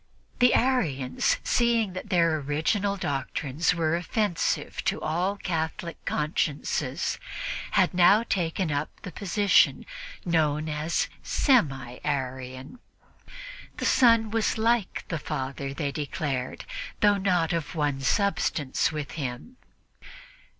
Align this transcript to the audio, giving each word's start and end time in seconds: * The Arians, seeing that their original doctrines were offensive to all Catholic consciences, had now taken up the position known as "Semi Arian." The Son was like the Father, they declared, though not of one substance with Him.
* 0.21 0.39
The 0.39 0.55
Arians, 0.55 1.37
seeing 1.43 1.93
that 1.93 2.09
their 2.09 2.37
original 2.39 2.97
doctrines 2.97 3.75
were 3.75 3.95
offensive 3.95 4.83
to 4.85 4.99
all 4.99 5.37
Catholic 5.37 6.03
consciences, 6.05 7.19
had 7.73 7.93
now 7.93 8.23
taken 8.23 8.71
up 8.71 8.89
the 9.03 9.11
position 9.11 9.85
known 10.25 10.67
as 10.67 11.07
"Semi 11.21 11.99
Arian." 12.03 12.79
The 13.77 13.85
Son 13.85 14.31
was 14.31 14.57
like 14.57 15.05
the 15.09 15.19
Father, 15.19 15.71
they 15.71 15.91
declared, 15.91 16.65
though 17.01 17.17
not 17.17 17.53
of 17.53 17.75
one 17.75 17.99
substance 18.01 18.91
with 18.91 19.11
Him. 19.11 19.57